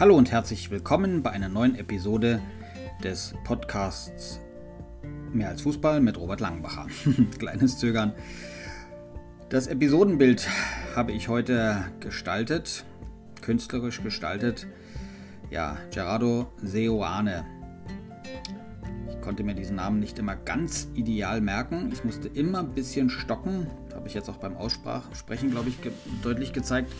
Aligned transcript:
Hallo 0.00 0.16
und 0.16 0.30
herzlich 0.32 0.70
willkommen 0.70 1.22
bei 1.22 1.28
einer 1.28 1.50
neuen 1.50 1.74
Episode 1.74 2.40
des 3.04 3.34
Podcasts 3.44 4.40
Mehr 5.30 5.50
als 5.50 5.60
Fußball 5.60 6.00
mit 6.00 6.16
Robert 6.16 6.40
Langenbacher. 6.40 6.86
Kleines 7.38 7.76
Zögern. 7.78 8.14
Das 9.50 9.66
Episodenbild 9.66 10.48
habe 10.96 11.12
ich 11.12 11.28
heute 11.28 11.84
gestaltet, 12.00 12.86
künstlerisch 13.42 14.02
gestaltet. 14.02 14.66
Ja, 15.50 15.76
Gerardo 15.92 16.50
Seoane. 16.62 17.44
Ich 19.10 19.20
konnte 19.20 19.44
mir 19.44 19.54
diesen 19.54 19.76
Namen 19.76 20.00
nicht 20.00 20.18
immer 20.18 20.34
ganz 20.34 20.88
ideal 20.94 21.42
merken. 21.42 21.90
Ich 21.92 22.04
musste 22.04 22.28
immer 22.28 22.60
ein 22.60 22.72
bisschen 22.72 23.10
stocken. 23.10 23.66
Habe 23.94 24.08
ich 24.08 24.14
jetzt 24.14 24.30
auch 24.30 24.38
beim 24.38 24.56
Aussprechen, 24.56 25.50
glaube 25.50 25.68
ich, 25.68 25.82
ge 25.82 25.92
deutlich 26.22 26.54
gezeigt. 26.54 26.90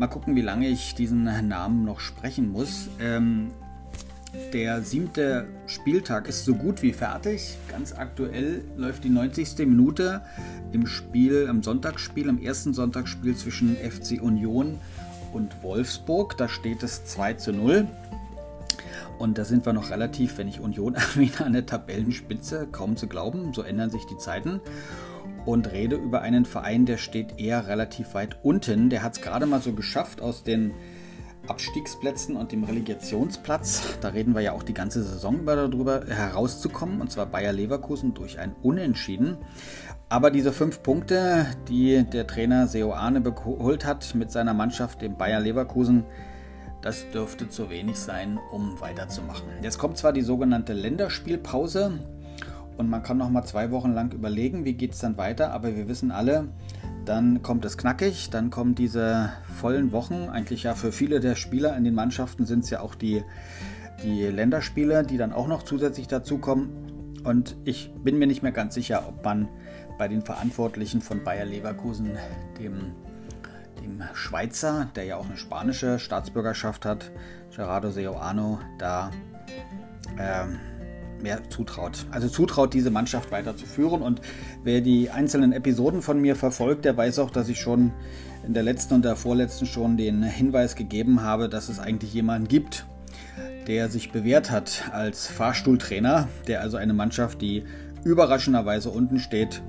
Mal 0.00 0.06
gucken, 0.06 0.34
wie 0.34 0.40
lange 0.40 0.66
ich 0.66 0.94
diesen 0.94 1.24
Namen 1.24 1.84
noch 1.84 2.00
sprechen 2.00 2.50
muss. 2.50 2.88
Ähm, 3.02 3.50
der 4.50 4.80
siebte 4.80 5.46
Spieltag 5.66 6.26
ist 6.26 6.46
so 6.46 6.54
gut 6.54 6.80
wie 6.80 6.94
fertig. 6.94 7.58
Ganz 7.68 7.92
aktuell 7.92 8.64
läuft 8.78 9.04
die 9.04 9.10
90. 9.10 9.58
Minute 9.58 10.22
im 10.72 10.86
Spiel, 10.86 11.46
im 11.50 11.62
Sonntagsspiel, 11.62 12.30
im 12.30 12.40
ersten 12.40 12.72
Sonntagsspiel 12.72 13.36
zwischen 13.36 13.76
FC 13.76 14.22
Union 14.22 14.78
und 15.34 15.62
Wolfsburg. 15.62 16.34
Da 16.38 16.48
steht 16.48 16.82
es 16.82 17.04
2 17.04 17.34
zu 17.34 17.52
0. 17.52 17.86
Und 19.18 19.36
da 19.36 19.44
sind 19.44 19.66
wir 19.66 19.74
noch 19.74 19.90
relativ, 19.90 20.38
wenn 20.38 20.48
ich 20.48 20.60
Union 20.60 20.94
erwähne, 21.14 21.44
an 21.44 21.52
der 21.52 21.66
Tabellenspitze. 21.66 22.68
Kaum 22.72 22.96
zu 22.96 23.06
glauben, 23.06 23.52
so 23.52 23.60
ändern 23.60 23.90
sich 23.90 24.06
die 24.06 24.16
Zeiten 24.16 24.62
und 25.46 25.72
rede 25.72 25.96
über 25.96 26.22
einen 26.22 26.44
Verein, 26.44 26.86
der 26.86 26.96
steht 26.96 27.38
eher 27.40 27.66
relativ 27.66 28.14
weit 28.14 28.38
unten. 28.42 28.90
Der 28.90 29.02
hat 29.02 29.16
es 29.16 29.22
gerade 29.22 29.46
mal 29.46 29.60
so 29.60 29.72
geschafft 29.72 30.20
aus 30.20 30.42
den 30.42 30.72
Abstiegsplätzen 31.48 32.36
und 32.36 32.52
dem 32.52 32.64
Relegationsplatz, 32.64 33.98
da 34.00 34.08
reden 34.08 34.34
wir 34.34 34.42
ja 34.42 34.52
auch 34.52 34.62
die 34.62 34.74
ganze 34.74 35.02
Saison 35.02 35.40
über 35.40 35.56
darüber, 35.56 36.04
herauszukommen, 36.06 37.00
und 37.00 37.10
zwar 37.10 37.26
Bayer 37.26 37.52
Leverkusen 37.52 38.14
durch 38.14 38.38
ein 38.38 38.54
Unentschieden. 38.62 39.38
Aber 40.08 40.30
diese 40.30 40.52
fünf 40.52 40.82
Punkte, 40.82 41.46
die 41.68 42.04
der 42.04 42.26
Trainer 42.26 42.66
Seoane 42.66 43.22
geholt 43.22 43.86
hat 43.86 44.14
mit 44.14 44.30
seiner 44.30 44.54
Mannschaft, 44.54 45.02
dem 45.02 45.16
Bayer 45.16 45.40
Leverkusen, 45.40 46.04
das 46.82 47.10
dürfte 47.10 47.48
zu 47.48 47.70
wenig 47.70 47.96
sein, 47.96 48.38
um 48.52 48.80
weiterzumachen. 48.80 49.48
Jetzt 49.62 49.78
kommt 49.78 49.98
zwar 49.98 50.12
die 50.12 50.22
sogenannte 50.22 50.72
Länderspielpause, 50.72 52.00
und 52.80 52.88
man 52.88 53.02
kann 53.02 53.18
noch 53.18 53.28
mal 53.28 53.44
zwei 53.44 53.70
Wochen 53.70 53.92
lang 53.92 54.12
überlegen, 54.12 54.64
wie 54.64 54.72
geht 54.72 54.94
es 54.94 55.00
dann 55.00 55.18
weiter. 55.18 55.52
Aber 55.52 55.76
wir 55.76 55.86
wissen 55.86 56.10
alle, 56.10 56.48
dann 57.04 57.42
kommt 57.42 57.66
es 57.66 57.76
knackig, 57.76 58.30
dann 58.30 58.48
kommen 58.48 58.74
diese 58.74 59.30
vollen 59.60 59.92
Wochen. 59.92 60.30
Eigentlich 60.30 60.62
ja 60.62 60.74
für 60.74 60.90
viele 60.90 61.20
der 61.20 61.34
Spieler 61.34 61.76
in 61.76 61.84
den 61.84 61.94
Mannschaften 61.94 62.46
sind 62.46 62.64
es 62.64 62.70
ja 62.70 62.80
auch 62.80 62.94
die, 62.94 63.22
die 64.02 64.24
Länderspiele, 64.24 65.04
die 65.04 65.18
dann 65.18 65.34
auch 65.34 65.46
noch 65.46 65.62
zusätzlich 65.62 66.08
dazukommen. 66.08 66.70
Und 67.22 67.54
ich 67.64 67.92
bin 68.02 68.18
mir 68.18 68.26
nicht 68.26 68.42
mehr 68.42 68.52
ganz 68.52 68.74
sicher, 68.74 69.04
ob 69.06 69.22
man 69.22 69.46
bei 69.98 70.08
den 70.08 70.22
Verantwortlichen 70.22 71.02
von 71.02 71.22
Bayer 71.22 71.44
Leverkusen, 71.44 72.16
dem, 72.58 72.94
dem 73.84 74.02
Schweizer, 74.14 74.88
der 74.96 75.04
ja 75.04 75.16
auch 75.16 75.26
eine 75.26 75.36
spanische 75.36 75.98
Staatsbürgerschaft 75.98 76.86
hat, 76.86 77.10
Gerardo 77.54 77.90
Seoano, 77.90 78.58
da 78.78 79.10
ähm, 80.18 80.58
mehr 81.22 81.48
zutraut. 81.50 82.06
Also 82.10 82.28
zutraut, 82.28 82.74
diese 82.74 82.90
Mannschaft 82.90 83.30
weiterzuführen. 83.30 84.02
Und 84.02 84.20
wer 84.64 84.80
die 84.80 85.10
einzelnen 85.10 85.52
Episoden 85.52 86.02
von 86.02 86.20
mir 86.20 86.36
verfolgt, 86.36 86.84
der 86.84 86.96
weiß 86.96 87.18
auch, 87.18 87.30
dass 87.30 87.48
ich 87.48 87.60
schon 87.60 87.92
in 88.46 88.54
der 88.54 88.62
letzten 88.62 88.94
und 88.94 89.04
der 89.04 89.16
vorletzten 89.16 89.66
schon 89.66 89.96
den 89.96 90.22
Hinweis 90.22 90.76
gegeben 90.76 91.22
habe, 91.22 91.48
dass 91.48 91.68
es 91.68 91.78
eigentlich 91.78 92.14
jemanden 92.14 92.48
gibt, 92.48 92.86
der 93.66 93.90
sich 93.90 94.12
bewährt 94.12 94.50
hat 94.50 94.90
als 94.92 95.26
Fahrstuhltrainer, 95.26 96.28
der 96.46 96.62
also 96.62 96.76
eine 96.76 96.94
Mannschaft, 96.94 97.42
die 97.42 97.64
überraschenderweise 98.04 98.90
unten 98.90 99.18
steht, 99.18 99.62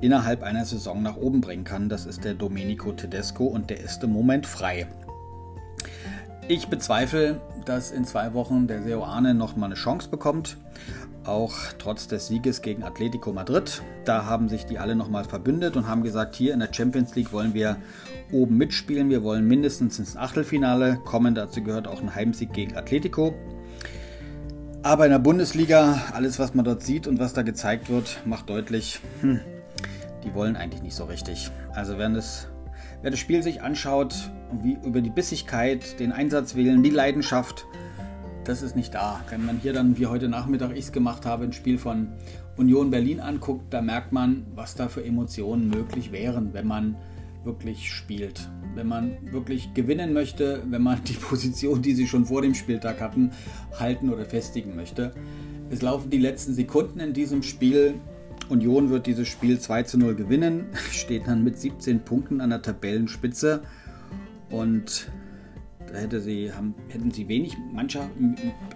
innerhalb 0.00 0.42
einer 0.42 0.64
Saison 0.64 1.02
nach 1.02 1.16
oben 1.16 1.40
bringen 1.40 1.64
kann. 1.64 1.88
Das 1.88 2.04
ist 2.04 2.24
der 2.24 2.34
Domenico 2.34 2.92
Tedesco 2.92 3.44
und 3.44 3.70
der 3.70 3.80
ist 3.80 4.02
im 4.02 4.10
Moment 4.10 4.46
frei. 4.46 4.86
Ich 6.48 6.68
bezweifle, 6.68 7.40
dass 7.64 7.90
in 7.90 8.04
zwei 8.04 8.32
Wochen 8.32 8.68
der 8.68 8.80
Seoane 8.80 9.34
noch 9.34 9.56
mal 9.56 9.66
eine 9.66 9.74
Chance 9.74 10.08
bekommt. 10.08 10.56
Auch 11.24 11.52
trotz 11.78 12.06
des 12.06 12.28
Sieges 12.28 12.62
gegen 12.62 12.84
Atletico 12.84 13.32
Madrid. 13.32 13.82
Da 14.04 14.26
haben 14.26 14.48
sich 14.48 14.64
die 14.64 14.78
alle 14.78 14.94
noch 14.94 15.08
mal 15.08 15.24
verbündet 15.24 15.76
und 15.76 15.88
haben 15.88 16.04
gesagt, 16.04 16.36
hier 16.36 16.54
in 16.54 16.60
der 16.60 16.72
Champions 16.72 17.16
League 17.16 17.32
wollen 17.32 17.52
wir 17.52 17.78
oben 18.30 18.58
mitspielen. 18.58 19.10
Wir 19.10 19.24
wollen 19.24 19.48
mindestens 19.48 19.98
ins 19.98 20.16
Achtelfinale 20.16 20.98
kommen. 21.04 21.34
Dazu 21.34 21.64
gehört 21.64 21.88
auch 21.88 22.00
ein 22.00 22.14
Heimsieg 22.14 22.52
gegen 22.52 22.76
Atletico. 22.76 23.34
Aber 24.84 25.04
in 25.04 25.10
der 25.10 25.18
Bundesliga, 25.18 26.00
alles 26.12 26.38
was 26.38 26.54
man 26.54 26.64
dort 26.64 26.84
sieht 26.84 27.08
und 27.08 27.18
was 27.18 27.32
da 27.32 27.42
gezeigt 27.42 27.90
wird, 27.90 28.20
macht 28.24 28.48
deutlich, 28.48 29.00
hm, 29.20 29.40
die 30.22 30.32
wollen 30.32 30.54
eigentlich 30.54 30.82
nicht 30.82 30.94
so 30.94 31.06
richtig. 31.06 31.50
Also 31.74 31.98
werden 31.98 32.14
es 32.14 32.46
Wer 33.02 33.10
das 33.10 33.20
Spiel 33.20 33.42
sich 33.42 33.62
anschaut, 33.62 34.30
wie 34.62 34.78
über 34.84 35.00
die 35.00 35.10
Bissigkeit, 35.10 36.00
den 36.00 36.12
Einsatzwillen, 36.12 36.82
die 36.82 36.90
Leidenschaft, 36.90 37.66
das 38.44 38.62
ist 38.62 38.76
nicht 38.76 38.94
da. 38.94 39.20
Wenn 39.28 39.44
man 39.44 39.58
hier 39.58 39.72
dann, 39.72 39.98
wie 39.98 40.06
heute 40.06 40.28
Nachmittag 40.28 40.72
ich 40.72 40.86
es 40.86 40.92
gemacht 40.92 41.26
habe, 41.26 41.44
ein 41.44 41.52
Spiel 41.52 41.78
von 41.78 42.12
Union 42.56 42.90
Berlin 42.90 43.20
anguckt, 43.20 43.72
da 43.74 43.82
merkt 43.82 44.12
man, 44.12 44.46
was 44.54 44.74
da 44.74 44.88
für 44.88 45.04
Emotionen 45.04 45.68
möglich 45.68 46.12
wären, 46.12 46.54
wenn 46.54 46.66
man 46.66 46.96
wirklich 47.44 47.92
spielt. 47.92 48.48
Wenn 48.74 48.88
man 48.88 49.16
wirklich 49.32 49.74
gewinnen 49.74 50.12
möchte, 50.12 50.62
wenn 50.68 50.82
man 50.82 51.02
die 51.04 51.12
Position, 51.28 51.82
die 51.82 51.94
sie 51.94 52.06
schon 52.06 52.26
vor 52.26 52.42
dem 52.42 52.54
Spieltag 52.54 53.00
hatten, 53.00 53.32
halten 53.78 54.10
oder 54.10 54.24
festigen 54.24 54.76
möchte. 54.76 55.12
Es 55.70 55.82
laufen 55.82 56.10
die 56.10 56.18
letzten 56.18 56.54
Sekunden 56.54 57.00
in 57.00 57.12
diesem 57.12 57.42
Spiel 57.42 57.94
Union 58.48 58.90
wird 58.90 59.06
dieses 59.06 59.28
Spiel 59.28 59.58
2 59.58 59.82
zu 59.84 59.98
0 59.98 60.14
gewinnen, 60.14 60.66
steht 60.90 61.26
dann 61.26 61.44
mit 61.44 61.58
17 61.58 62.00
Punkten 62.00 62.40
an 62.40 62.50
der 62.50 62.62
Tabellenspitze 62.62 63.62
und 64.50 65.10
da 65.92 65.98
hätte 65.98 66.20
sie, 66.20 66.52
haben, 66.52 66.74
hätten 66.88 67.10
sie 67.10 67.28
wenig 67.28 67.56
mancher 67.72 68.08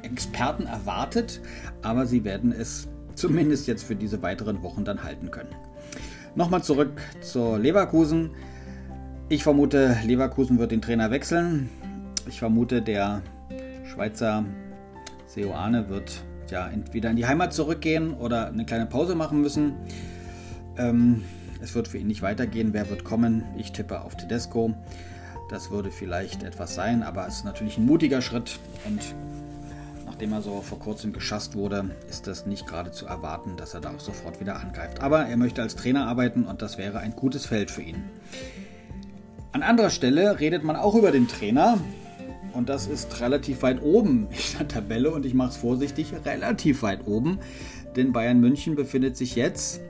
Experten 0.03 0.67
erwartet, 0.67 1.41
aber 1.83 2.07
sie 2.07 2.25
werden 2.25 2.53
es 2.53 2.89
zumindest 3.15 3.67
jetzt 3.67 3.83
für 3.83 3.97
diese 3.97 4.23
weiteren 4.23 4.63
Wochen 4.63 4.85
dann 4.85 5.03
halten 5.03 5.31
können. 5.31 5.55
Nochmal 6.35 6.63
zurück 6.63 7.01
zur 7.21 7.59
Leverkusen. 7.59 8.31
Ich 9.29 9.43
vermute, 9.43 9.97
Leverkusen 10.05 10.59
wird 10.59 10.71
den 10.71 10.81
Trainer 10.81 11.11
wechseln. 11.11 11.69
Ich 12.29 12.39
vermute, 12.39 12.83
der 12.83 13.23
Schweizer 13.93 14.45
Seoane 15.27 15.89
wird 15.89 16.25
ja, 16.51 16.69
entweder 16.69 17.11
in 17.11 17.17
die 17.17 17.27
Heimat 17.27 17.53
zurückgehen 17.53 18.15
oder 18.15 18.49
eine 18.49 18.65
kleine 18.65 18.87
Pause 18.87 19.15
machen 19.15 19.41
müssen. 19.41 19.75
Ähm, 20.77 21.25
es 21.63 21.75
wird 21.75 21.89
für 21.89 21.99
ihn 21.99 22.07
nicht 22.07 22.23
weitergehen. 22.23 22.73
Wer 22.73 22.89
wird 22.89 23.05
kommen? 23.05 23.45
Ich 23.57 23.73
tippe 23.73 24.01
auf 24.01 24.17
Tedesco. 24.17 24.75
Das 25.51 25.71
würde 25.71 25.91
vielleicht 25.91 26.43
etwas 26.43 26.75
sein, 26.75 27.03
aber 27.03 27.27
es 27.27 27.39
ist 27.39 27.45
natürlich 27.45 27.77
ein 27.77 27.85
mutiger 27.85 28.23
Schritt 28.23 28.61
und 28.87 29.01
nachdem 30.07 30.33
er 30.33 30.43
so 30.43 30.61
vor 30.61 30.79
kurzem 30.79 31.13
geschasst 31.13 31.57
wurde, 31.57 31.91
ist 32.09 32.29
das 32.29 32.47
nicht 32.47 32.67
gerade 32.67 32.93
zu 32.93 33.07
erwarten, 33.07 33.57
dass 33.57 33.75
er 33.75 33.81
da 33.81 33.91
auch 33.91 34.01
sofort 34.01 34.41
wieder 34.41 34.61
angreift. 34.61 35.01
Aber 35.03 35.27
er 35.27 35.37
möchte 35.37 35.61
als 35.61 35.75
Trainer 35.75 36.07
arbeiten 36.07 36.45
und 36.45 36.63
das 36.63 36.79
wäre 36.79 37.01
ein 37.01 37.17
gutes 37.17 37.47
Feld 37.47 37.71
für 37.71 37.83
ihn. 37.83 38.05
An 39.53 39.63
anderer 39.63 39.91
Stelle 39.91 40.39
redet 40.39 40.63
man 40.63 40.77
auch 40.77 40.95
über 40.95 41.11
den 41.11 41.27
Trainer, 41.27 41.79
und 42.53 42.69
das 42.69 42.87
ist 42.87 43.21
relativ 43.21 43.63
weit 43.63 43.83
oben 43.83 44.29
in 44.53 44.59
der 44.59 44.69
Tabelle 44.69 45.11
und 45.11 45.27
ich 45.27 45.35
mache 45.35 45.51
es 45.51 45.57
vorsichtig, 45.57 46.13
relativ 46.25 46.83
weit 46.83 47.07
oben. 47.07 47.39
Denn 47.97 48.13
Bayern 48.13 48.41
München 48.41 48.77
befindet 48.77 49.17
sich 49.17 49.35
jetzt 49.35 49.81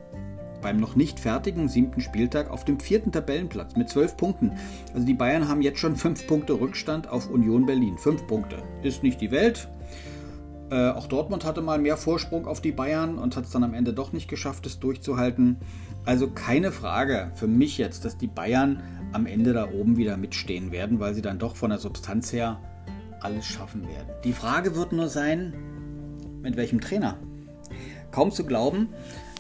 beim 0.61 0.79
noch 0.79 0.95
nicht 0.95 1.21
fertigen 1.21 1.69
siebten 1.69 2.01
Spieltag 2.01 2.51
auf 2.51 2.65
dem 2.65 2.81
vierten 2.81 3.13
Tabellenplatz 3.13 3.77
mit 3.77 3.89
zwölf 3.89 4.17
Punkten. 4.17 4.53
Also 4.95 5.07
die 5.07 5.15
Bayern 5.15 5.49
haben 5.49 5.63
jetzt 5.63 5.79
schon 5.79 5.97
fünf 5.97 6.27
Punkte 6.27 6.61
Rückstand 6.61 7.09
auf 7.09 7.31
Union 7.31 7.67
Berlin. 7.67 7.99
Fünf 7.99 8.27
Punkte. 8.27 8.63
Ist 8.83 9.03
nicht 9.03 9.21
die 9.21 9.31
Welt. 9.31 9.69
Äh, 10.71 10.91
auch 10.91 11.07
Dortmund 11.07 11.45
hatte 11.45 11.63
mal 11.63 11.79
mehr 11.79 11.97
Vorsprung 11.97 12.47
auf 12.47 12.61
die 12.61 12.73
Bayern 12.73 13.19
und 13.19 13.37
hat 13.37 13.45
es 13.45 13.51
dann 13.51 13.65
am 13.65 13.75
Ende 13.75 13.93
doch 13.93 14.13
nicht 14.13 14.29
geschafft, 14.29 14.67
es 14.67 14.79
durchzuhalten. 14.79 15.57
Also 16.05 16.31
keine 16.31 16.73
Frage 16.73 17.31
für 17.35 17.47
mich 17.47 17.79
jetzt, 17.79 18.05
dass 18.05 18.17
die 18.17 18.27
Bayern 18.27 18.83
am 19.13 19.27
Ende 19.27 19.53
da 19.53 19.71
oben 19.71 19.97
wieder 19.97 20.17
mitstehen 20.17 20.73
werden, 20.73 21.01
weil 21.01 21.15
sie 21.15 21.23
dann 21.23 21.39
doch 21.39 21.57
von 21.57 21.71
der 21.71 21.79
Substanz 21.79 22.33
her 22.33 22.59
alles 23.21 23.47
schaffen 23.47 23.83
werden. 23.83 24.09
Die 24.25 24.33
Frage 24.33 24.75
wird 24.77 24.93
nur 24.93 25.09
sein, 25.09 25.53
mit 26.43 26.57
welchem 26.57 26.81
Trainer? 26.81 27.19
Kaum 28.11 28.31
zu 28.31 28.45
glauben, 28.45 28.89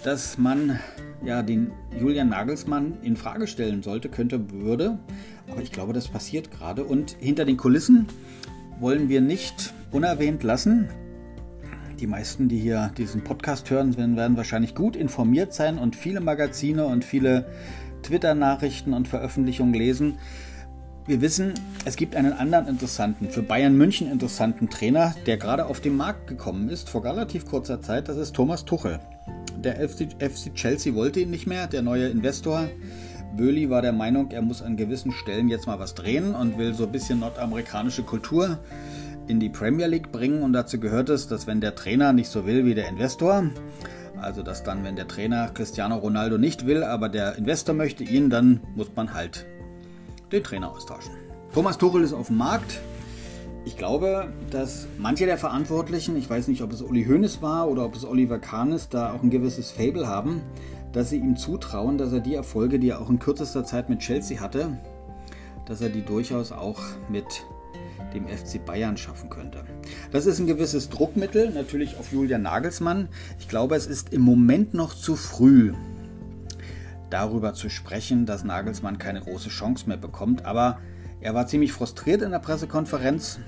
dass 0.04 0.38
man 0.38 0.78
ja 1.24 1.42
den 1.42 1.72
Julian 1.98 2.28
Nagelsmann 2.28 2.98
in 3.02 3.16
Frage 3.16 3.46
stellen 3.46 3.82
sollte, 3.82 4.08
könnte, 4.08 4.50
würde. 4.52 4.98
Aber 5.50 5.62
ich 5.62 5.72
glaube, 5.72 5.92
das 5.92 6.08
passiert 6.08 6.50
gerade. 6.50 6.84
Und 6.84 7.16
hinter 7.18 7.44
den 7.44 7.56
Kulissen 7.56 8.06
wollen 8.78 9.08
wir 9.08 9.20
nicht 9.20 9.74
unerwähnt 9.90 10.42
lassen. 10.42 10.88
Die 12.00 12.06
meisten, 12.06 12.48
die 12.48 12.58
hier 12.58 12.90
diesen 12.96 13.22
Podcast 13.22 13.68
hören, 13.68 13.94
werden 13.98 14.38
wahrscheinlich 14.38 14.74
gut 14.74 14.96
informiert 14.96 15.52
sein 15.52 15.76
und 15.76 15.94
viele 15.94 16.20
Magazine 16.20 16.86
und 16.86 17.04
viele 17.04 17.44
Twitter-Nachrichten 18.02 18.94
und 18.94 19.06
Veröffentlichungen 19.06 19.74
lesen. 19.74 20.16
wir 21.06 21.20
wissen, 21.20 21.52
es 21.84 21.96
gibt 21.96 22.16
einen 22.16 22.32
anderen 22.32 22.68
interessanten, 22.68 23.28
für 23.28 23.42
Bayern 23.42 23.76
München 23.76 24.10
interessanten 24.10 24.70
Trainer, 24.70 25.14
der 25.26 25.36
gerade 25.36 25.66
auf 25.66 25.80
den 25.80 25.94
Markt 25.94 26.26
gekommen 26.26 26.70
ist, 26.70 26.88
vor 26.88 27.04
relativ 27.04 27.44
kurzer 27.44 27.82
Zeit. 27.82 28.08
Das 28.08 28.16
ist 28.16 28.34
Thomas 28.34 28.64
Tuchel. 28.64 29.00
Der 29.58 29.86
FC, 29.86 30.08
FC 30.18 30.54
Chelsea 30.54 30.94
wollte 30.94 31.20
ihn 31.20 31.30
nicht 31.30 31.46
mehr, 31.46 31.66
der 31.66 31.82
neue 31.82 32.08
Investor. 32.08 32.70
Böhli 33.36 33.68
war 33.68 33.82
der 33.82 33.92
Meinung, 33.92 34.30
er 34.30 34.40
muss 34.40 34.62
an 34.62 34.78
gewissen 34.78 35.12
Stellen 35.12 35.50
jetzt 35.50 35.66
mal 35.66 35.78
was 35.78 35.94
drehen 35.94 36.34
und 36.34 36.56
will 36.56 36.72
so 36.72 36.84
ein 36.84 36.92
bisschen 36.92 37.20
nordamerikanische 37.20 38.04
Kultur 38.04 38.58
in 39.26 39.40
die 39.40 39.48
Premier 39.48 39.86
League 39.86 40.12
bringen. 40.12 40.42
Und 40.42 40.52
dazu 40.52 40.78
gehört 40.78 41.08
es, 41.08 41.28
dass 41.28 41.46
wenn 41.46 41.60
der 41.60 41.74
Trainer 41.74 42.12
nicht 42.12 42.28
so 42.28 42.46
will 42.46 42.64
wie 42.64 42.74
der 42.74 42.88
Investor, 42.88 43.44
also 44.20 44.42
dass 44.42 44.62
dann, 44.62 44.84
wenn 44.84 44.96
der 44.96 45.08
Trainer 45.08 45.48
Cristiano 45.48 45.96
Ronaldo 45.96 46.38
nicht 46.38 46.66
will, 46.66 46.82
aber 46.82 47.08
der 47.08 47.36
Investor 47.36 47.74
möchte 47.74 48.04
ihn, 48.04 48.30
dann 48.30 48.60
muss 48.74 48.90
man 48.94 49.14
halt 49.14 49.46
den 50.32 50.44
Trainer 50.44 50.70
austauschen. 50.70 51.12
Thomas 51.52 51.78
Tuchel 51.78 52.02
ist 52.02 52.12
auf 52.12 52.28
dem 52.28 52.36
Markt. 52.36 52.80
Ich 53.64 53.76
glaube, 53.76 54.28
dass 54.50 54.86
manche 54.98 55.26
der 55.26 55.36
Verantwortlichen, 55.36 56.16
ich 56.16 56.30
weiß 56.30 56.48
nicht, 56.48 56.62
ob 56.62 56.72
es 56.72 56.80
Uli 56.80 57.04
Hoeneß 57.04 57.42
war 57.42 57.68
oder 57.68 57.84
ob 57.84 57.94
es 57.94 58.04
Oliver 58.04 58.38
Kahn 58.38 58.72
ist, 58.72 58.94
da 58.94 59.12
auch 59.12 59.22
ein 59.22 59.30
gewisses 59.30 59.70
Fable 59.70 60.06
haben, 60.06 60.42
dass 60.92 61.10
sie 61.10 61.18
ihm 61.18 61.36
zutrauen, 61.36 61.98
dass 61.98 62.12
er 62.12 62.20
die 62.20 62.34
Erfolge, 62.34 62.78
die 62.78 62.90
er 62.90 63.00
auch 63.00 63.10
in 63.10 63.18
kürzester 63.18 63.64
Zeit 63.64 63.90
mit 63.90 64.00
Chelsea 64.00 64.40
hatte, 64.40 64.78
dass 65.66 65.80
er 65.80 65.90
die 65.90 66.02
durchaus 66.02 66.52
auch 66.52 66.80
mit 67.08 67.44
dem 68.14 68.26
FC 68.28 68.64
Bayern 68.64 68.96
schaffen 68.96 69.30
könnte. 69.30 69.64
Das 70.10 70.26
ist 70.26 70.38
ein 70.38 70.46
gewisses 70.46 70.88
Druckmittel, 70.88 71.50
natürlich 71.50 71.96
auf 71.98 72.12
Julian 72.12 72.42
Nagelsmann. 72.42 73.08
Ich 73.38 73.48
glaube, 73.48 73.76
es 73.76 73.86
ist 73.86 74.12
im 74.12 74.22
Moment 74.22 74.74
noch 74.74 74.94
zu 74.94 75.16
früh, 75.16 75.72
darüber 77.10 77.54
zu 77.54 77.68
sprechen, 77.68 78.26
dass 78.26 78.44
Nagelsmann 78.44 78.98
keine 78.98 79.20
große 79.20 79.48
Chance 79.48 79.88
mehr 79.88 79.96
bekommt. 79.96 80.44
Aber 80.44 80.78
er 81.20 81.34
war 81.34 81.46
ziemlich 81.46 81.72
frustriert 81.72 82.22
in 82.22 82.30
der 82.30 82.38
Pressekonferenz 82.38 83.40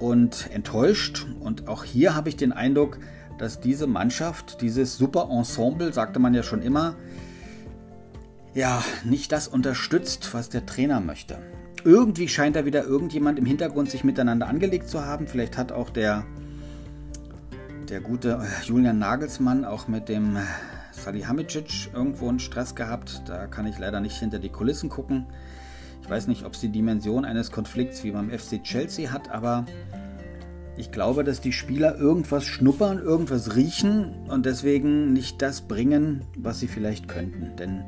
und 0.00 0.50
enttäuscht. 0.52 1.26
Und 1.40 1.68
auch 1.68 1.84
hier 1.84 2.14
habe 2.14 2.28
ich 2.28 2.36
den 2.36 2.52
Eindruck, 2.52 2.98
dass 3.38 3.60
diese 3.60 3.86
Mannschaft, 3.86 4.60
dieses 4.60 4.96
super 4.96 5.28
Ensemble, 5.30 5.92
sagte 5.92 6.18
man 6.18 6.34
ja 6.34 6.42
schon 6.42 6.62
immer, 6.62 6.96
ja, 8.54 8.82
nicht 9.04 9.30
das 9.32 9.46
unterstützt, 9.46 10.34
was 10.34 10.48
der 10.48 10.66
Trainer 10.66 11.00
möchte. 11.00 11.38
Irgendwie 11.84 12.28
scheint 12.28 12.56
da 12.56 12.64
wieder 12.64 12.84
irgendjemand 12.84 13.38
im 13.38 13.46
Hintergrund 13.46 13.90
sich 13.90 14.04
miteinander 14.04 14.48
angelegt 14.48 14.88
zu 14.88 15.04
haben. 15.04 15.26
Vielleicht 15.26 15.56
hat 15.56 15.72
auch 15.72 15.90
der, 15.90 16.24
der 17.88 18.00
gute 18.00 18.40
Julian 18.64 18.98
Nagelsmann 18.98 19.64
auch 19.64 19.88
mit 19.88 20.08
dem 20.08 20.38
Salihamidzic 20.92 21.92
irgendwo 21.94 22.28
einen 22.28 22.40
Stress 22.40 22.74
gehabt. 22.74 23.22
Da 23.26 23.46
kann 23.46 23.66
ich 23.66 23.78
leider 23.78 24.00
nicht 24.00 24.16
hinter 24.16 24.38
die 24.38 24.48
Kulissen 24.48 24.88
gucken. 24.88 25.26
Ich 26.02 26.10
weiß 26.10 26.26
nicht, 26.26 26.44
ob 26.44 26.54
es 26.54 26.60
die 26.60 26.70
Dimension 26.70 27.24
eines 27.24 27.50
Konflikts 27.50 28.02
wie 28.02 28.12
beim 28.12 28.30
FC 28.30 28.62
Chelsea 28.62 29.12
hat, 29.12 29.30
aber 29.30 29.66
ich 30.78 30.90
glaube, 30.90 31.24
dass 31.24 31.40
die 31.40 31.52
Spieler 31.52 31.98
irgendwas 31.98 32.44
schnuppern, 32.44 32.98
irgendwas 32.98 33.56
riechen 33.56 34.26
und 34.28 34.46
deswegen 34.46 35.12
nicht 35.12 35.42
das 35.42 35.62
bringen, 35.62 36.24
was 36.36 36.60
sie 36.60 36.68
vielleicht 36.68 37.08
könnten. 37.08 37.56
Denn 37.56 37.84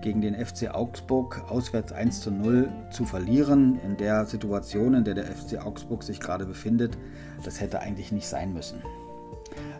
gegen 0.00 0.20
den 0.20 0.34
FC 0.34 0.74
Augsburg 0.74 1.42
auswärts 1.48 1.92
1 1.92 2.20
zu 2.20 2.30
0 2.30 2.68
zu 2.90 3.04
verlieren, 3.04 3.80
in 3.84 3.96
der 3.96 4.26
Situation, 4.26 4.94
in 4.94 5.04
der 5.04 5.14
der 5.14 5.26
FC 5.26 5.64
Augsburg 5.64 6.02
sich 6.02 6.20
gerade 6.20 6.46
befindet, 6.46 6.96
das 7.44 7.60
hätte 7.60 7.80
eigentlich 7.80 8.12
nicht 8.12 8.26
sein 8.26 8.52
müssen. 8.52 8.82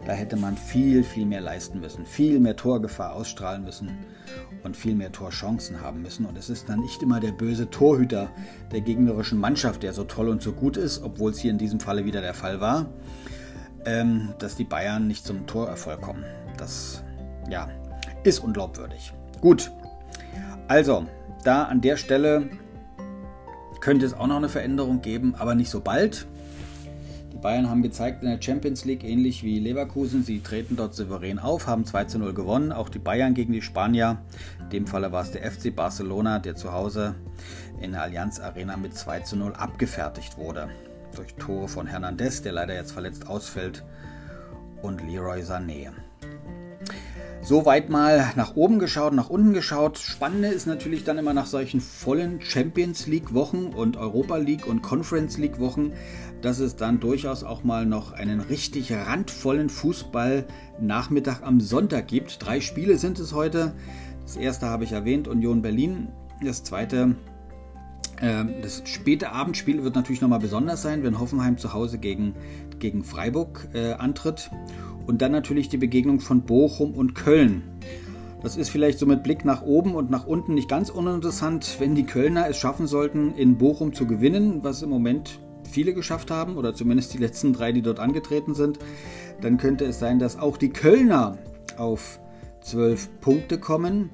Da 0.06 0.12
hätte 0.12 0.36
man 0.36 0.56
viel, 0.56 1.04
viel 1.04 1.26
mehr 1.26 1.40
leisten 1.40 1.80
müssen, 1.80 2.06
viel 2.06 2.40
mehr 2.40 2.56
Torgefahr 2.56 3.12
ausstrahlen 3.12 3.64
müssen 3.64 3.90
und 4.64 4.76
viel 4.76 4.94
mehr 4.94 5.12
Torchancen 5.12 5.80
haben 5.82 6.02
müssen. 6.02 6.24
Und 6.24 6.38
es 6.38 6.48
ist 6.48 6.68
dann 6.68 6.80
nicht 6.80 7.02
immer 7.02 7.20
der 7.20 7.32
böse 7.32 7.68
Torhüter 7.68 8.30
der 8.72 8.80
gegnerischen 8.80 9.38
Mannschaft, 9.38 9.82
der 9.82 9.92
so 9.92 10.04
toll 10.04 10.28
und 10.28 10.40
so 10.40 10.52
gut 10.52 10.76
ist, 10.76 11.02
obwohl 11.02 11.32
es 11.32 11.38
hier 11.38 11.50
in 11.50 11.58
diesem 11.58 11.78
Falle 11.78 12.04
wieder 12.04 12.22
der 12.22 12.34
Fall 12.34 12.60
war, 12.60 12.86
ähm, 13.84 14.34
dass 14.38 14.56
die 14.56 14.64
Bayern 14.64 15.06
nicht 15.06 15.26
zum 15.26 15.46
Torerfolg 15.46 16.00
kommen. 16.00 16.24
Das, 16.56 17.02
ja, 17.50 17.68
ist 18.24 18.38
unglaubwürdig. 18.38 19.12
Gut, 19.40 19.70
also, 20.68 21.06
da 21.44 21.64
an 21.64 21.80
der 21.80 21.96
Stelle 21.96 22.50
könnte 23.80 24.06
es 24.06 24.14
auch 24.14 24.26
noch 24.26 24.36
eine 24.36 24.48
Veränderung 24.48 25.00
geben, 25.00 25.34
aber 25.38 25.54
nicht 25.54 25.70
so 25.70 25.80
bald. 25.80 26.26
Die 27.32 27.38
Bayern 27.38 27.70
haben 27.70 27.82
gezeigt 27.82 28.22
in 28.22 28.28
der 28.28 28.42
Champions 28.42 28.84
League, 28.84 29.04
ähnlich 29.04 29.44
wie 29.44 29.60
Leverkusen, 29.60 30.24
sie 30.24 30.40
treten 30.40 30.74
dort 30.74 30.94
souverän 30.94 31.38
auf, 31.38 31.68
haben 31.68 31.84
2 31.84 32.04
zu 32.04 32.18
0 32.18 32.34
gewonnen. 32.34 32.72
Auch 32.72 32.88
die 32.88 32.98
Bayern 32.98 33.34
gegen 33.34 33.52
die 33.52 33.62
Spanier. 33.62 34.18
In 34.60 34.70
dem 34.70 34.86
Falle 34.86 35.12
war 35.12 35.22
es 35.22 35.30
der 35.30 35.48
FC 35.48 35.74
Barcelona, 35.74 36.40
der 36.40 36.56
zu 36.56 36.72
Hause 36.72 37.14
in 37.80 37.92
der 37.92 38.02
Allianz 38.02 38.40
Arena 38.40 38.76
mit 38.76 38.96
2 38.96 39.20
zu 39.20 39.36
0 39.36 39.54
abgefertigt 39.54 40.36
wurde. 40.36 40.68
Durch 41.14 41.34
Tore 41.34 41.68
von 41.68 41.86
Hernandez, 41.86 42.42
der 42.42 42.52
leider 42.52 42.74
jetzt 42.74 42.92
verletzt 42.92 43.28
ausfällt, 43.28 43.84
und 44.82 45.00
Leroy 45.06 45.40
Sané. 45.42 45.90
Soweit 47.40 47.88
mal 47.88 48.32
nach 48.36 48.56
oben 48.56 48.78
geschaut, 48.78 49.14
nach 49.14 49.30
unten 49.30 49.54
geschaut. 49.54 49.98
Spannende 49.98 50.48
ist 50.48 50.66
natürlich 50.66 51.04
dann 51.04 51.18
immer 51.18 51.32
nach 51.32 51.46
solchen 51.46 51.80
vollen 51.80 52.40
Champions 52.42 53.06
League 53.06 53.32
Wochen 53.32 53.68
und 53.68 53.96
Europa 53.96 54.36
League 54.36 54.66
und 54.66 54.82
Conference 54.82 55.38
League 55.38 55.58
Wochen, 55.58 55.92
dass 56.42 56.58
es 56.58 56.76
dann 56.76 57.00
durchaus 57.00 57.44
auch 57.44 57.64
mal 57.64 57.86
noch 57.86 58.12
einen 58.12 58.40
richtig 58.40 58.92
randvollen 58.92 59.70
Fußball-Nachmittag 59.70 61.42
am 61.42 61.60
Sonntag 61.60 62.08
gibt. 62.08 62.44
Drei 62.44 62.60
Spiele 62.60 62.98
sind 62.98 63.18
es 63.18 63.32
heute. 63.32 63.72
Das 64.22 64.36
erste 64.36 64.66
habe 64.66 64.84
ich 64.84 64.92
erwähnt, 64.92 65.26
Union 65.26 65.62
Berlin. 65.62 66.08
Das 66.44 66.64
zweite, 66.64 67.16
äh, 68.20 68.44
das 68.60 68.82
späte 68.84 69.30
Abendspiel 69.30 69.82
wird 69.84 69.94
natürlich 69.94 70.20
nochmal 70.20 70.40
besonders 70.40 70.82
sein, 70.82 71.02
wenn 71.02 71.18
Hoffenheim 71.18 71.56
zu 71.56 71.72
Hause 71.72 71.98
gegen, 71.98 72.34
gegen 72.78 73.04
Freiburg 73.04 73.68
äh, 73.72 73.92
antritt. 73.92 74.50
Und 75.08 75.22
dann 75.22 75.32
natürlich 75.32 75.70
die 75.70 75.78
Begegnung 75.78 76.20
von 76.20 76.42
Bochum 76.42 76.92
und 76.92 77.14
Köln. 77.14 77.62
Das 78.42 78.58
ist 78.58 78.68
vielleicht 78.68 78.98
so 78.98 79.06
mit 79.06 79.22
Blick 79.22 79.42
nach 79.42 79.62
oben 79.62 79.94
und 79.94 80.10
nach 80.10 80.26
unten 80.26 80.52
nicht 80.52 80.68
ganz 80.68 80.90
uninteressant, 80.90 81.76
wenn 81.78 81.94
die 81.94 82.04
Kölner 82.04 82.46
es 82.46 82.58
schaffen 82.58 82.86
sollten, 82.86 83.34
in 83.34 83.56
Bochum 83.56 83.94
zu 83.94 84.06
gewinnen, 84.06 84.62
was 84.62 84.82
im 84.82 84.90
Moment 84.90 85.40
viele 85.68 85.94
geschafft 85.94 86.30
haben, 86.30 86.58
oder 86.58 86.74
zumindest 86.74 87.14
die 87.14 87.18
letzten 87.18 87.54
drei, 87.54 87.72
die 87.72 87.80
dort 87.80 88.00
angetreten 88.00 88.54
sind, 88.54 88.78
dann 89.40 89.56
könnte 89.56 89.86
es 89.86 89.98
sein, 89.98 90.18
dass 90.18 90.38
auch 90.38 90.58
die 90.58 90.70
Kölner 90.70 91.38
auf 91.78 92.20
zwölf 92.60 93.08
Punkte 93.22 93.58
kommen. 93.58 94.10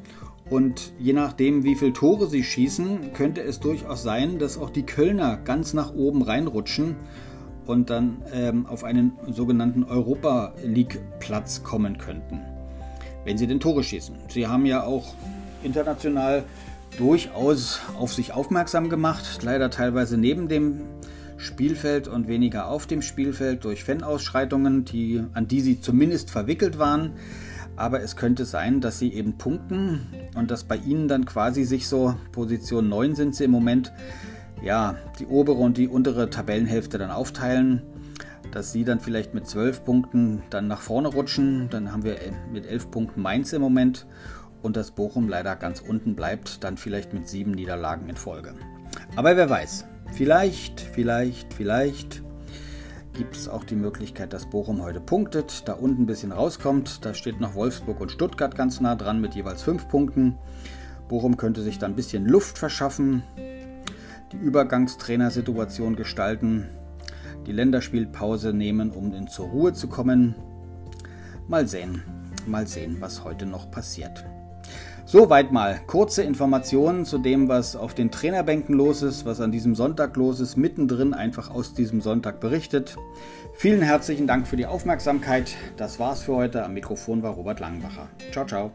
Und 0.49 0.93
je 1.01 1.13
nachdem, 1.13 1.65
wie 1.65 1.75
viele 1.75 1.93
Tore 1.93 2.29
sie 2.29 2.45
schießen, 2.45 3.13
könnte 3.15 3.43
es 3.43 3.59
durchaus 3.59 4.05
sein, 4.05 4.39
dass 4.39 4.59
auch 4.59 4.71
die 4.71 4.87
Kölner 4.87 5.39
ganz 5.39 5.75
nach 5.75 5.93
oben 5.93 6.23
reinrutschen 6.23 6.95
und 7.67 7.91
dann 7.91 8.23
ähm, 8.33 8.67
auf 8.67 8.85
einen 8.85 9.13
sogenannten 9.31 9.85
Europa 9.85 10.53
League 10.65 11.01
Platz 11.21 11.63
kommen 11.63 11.99
könnten, 11.99 12.41
wenn 13.25 13.39
sie 13.39 13.47
den 13.47 13.61
Tore 13.61 13.83
schießen. 13.83 14.15
Sie 14.29 14.47
haben 14.47 14.67
ja 14.67 14.85
auch 14.85 15.15
international 15.63 16.45
durchaus 16.99 17.81
auf 17.99 18.13
sich 18.13 18.33
aufmerksam 18.33 18.89
gemacht, 18.89 19.41
leider 19.43 19.71
teilweise 19.71 20.17
neben 20.17 20.49
dem 20.49 20.83
Spielfeld 21.37 22.09
und 22.09 22.29
weniger 22.29 22.69
auf 22.69 22.87
dem 22.87 23.03
Spielfeld 23.03 23.65
durch 23.65 23.85
Fanausschreitungen, 23.85 24.85
die, 24.85 25.23
an 25.33 25.49
die 25.49 25.61
sie 25.61 25.81
zumindest 25.81 26.31
verwickelt 26.31 26.79
waren. 26.79 27.13
Aber 27.77 28.01
es 28.03 28.15
könnte 28.15 28.45
sein, 28.45 28.81
dass 28.81 29.01
sie 29.01 29.13
eben 29.13 29.37
punkten 29.37 30.07
und 30.37 30.53
dass 30.53 30.63
bei 30.63 30.77
ihnen 30.77 31.09
dann 31.09 31.25
quasi 31.25 31.65
sich 31.65 31.89
so 31.89 32.15
Position 32.31 32.89
9 32.89 33.17
sind 33.17 33.35
sie 33.35 33.45
im 33.45 33.51
Moment 33.51 33.93
ja, 34.65 34.97
die 35.19 35.27
obere 35.27 35.59
und 35.59 35.77
die 35.77 35.89
untere 35.89 36.31
Tabellenhälfte 36.31 36.97
dann 36.99 37.11
aufteilen, 37.11 37.83
dass 38.51 38.73
sie 38.73 38.85
dann 38.85 39.01
vielleicht 39.01 39.35
mit 39.35 39.47
12 39.47 39.85
Punkten 39.85 40.43
dann 40.51 40.69
nach 40.69 40.81
vorne 40.81 41.09
rutschen. 41.09 41.69
Dann 41.71 41.93
haben 41.93 42.05
wir 42.05 42.17
mit 42.51 42.67
11 42.67 42.91
Punkten 42.91 43.21
Mainz 43.21 43.53
im 43.53 43.61
Moment 43.61 44.07
und 44.63 44.77
das 44.77 44.93
Bochum 44.93 45.29
leider 45.29 45.55
ganz 45.57 45.81
unten 45.81 46.17
bleibt, 46.17 46.65
dann 46.65 46.79
vielleicht 46.79 47.13
mit 47.13 47.29
sieben 47.29 47.51
Niederlagen 47.51 48.09
in 48.09 48.17
Folge. 48.17 48.55
Aber 49.17 49.37
wer 49.37 49.51
weiß, 49.51 49.87
vielleicht, 50.13 50.81
vielleicht, 50.81 51.53
vielleicht 51.53 52.23
gibt 53.13 53.37
es 53.37 53.49
auch 53.49 53.65
die 53.65 53.77
Möglichkeit, 53.77 54.33
dass 54.33 54.49
Bochum 54.49 54.83
heute 54.83 55.01
punktet, 55.01 55.69
da 55.69 55.75
unten 55.75 56.03
ein 56.03 56.07
bisschen 56.07 56.33
rauskommt. 56.33 57.05
Da 57.05 57.13
steht 57.13 57.39
noch 57.41 57.55
Wolfsburg 57.55 58.01
und 58.01 58.11
Stuttgart 58.11 58.57
ganz 58.57 58.81
nah 58.81 58.95
dran 58.95 59.21
mit 59.21 59.35
jeweils 59.35 59.63
fünf 59.63 59.89
Punkten. 59.89 60.39
Bochum 61.09 61.37
könnte 61.37 61.63
sich 61.63 61.79
dann 61.79 61.93
ein 61.93 61.97
bisschen 61.97 62.27
Luft 62.27 62.57
verschaffen, 62.57 63.23
die 64.33 64.37
Übergangstrainersituation 64.37 65.97
gestalten, 65.97 66.69
die 67.47 67.53
Länderspielpause 67.53 68.53
nehmen, 68.53 68.91
um 68.91 69.13
in 69.15 69.29
zur 69.29 69.49
Ruhe 69.49 69.73
zu 69.73 69.89
kommen. 69.89 70.35
Mal 71.49 71.69
sehen, 71.69 72.03
mal 72.47 72.67
sehen, 72.67 72.97
was 73.01 73.25
heute 73.25 73.47
noch 73.47 73.71
passiert. 73.71 74.25
Soweit 75.07 75.53
mal 75.53 75.81
kurze 75.87 76.23
Informationen 76.23 77.05
zu 77.05 77.19
dem, 77.19 77.49
was 77.49 77.77
auf 77.77 77.93
den 77.93 78.11
Trainerbänken 78.11 78.75
los 78.75 79.03
ist, 79.03 79.27
was 79.27 79.41
an 79.41 79.53
diesem 79.53 79.75
Sonntag 79.75 80.17
los 80.17 80.41
ist, 80.41 80.57
mittendrin 80.57 81.13
einfach 81.13 81.51
aus 81.51 81.75
diesem 81.75 82.01
Sonntag 82.01 82.41
berichtet. 82.41 82.97
Vielen 83.55 83.83
herzlichen 83.83 84.27
Dank 84.27 84.49
für 84.49 84.57
die 84.57 84.67
Aufmerksamkeit. 84.67 85.55
Das 85.77 85.99
war's 85.99 86.23
für 86.23 86.35
heute. 86.35 86.65
Am 86.65 86.73
Mikrofon 86.73 87.23
war 87.23 87.33
Robert 87.35 87.61
Langenbacher. 87.61 88.09
Ciao, 88.33 88.47
ciao. 88.47 88.73